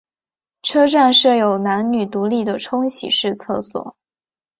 [0.63, 3.95] 车站设有男女独立的冲洗式厕所。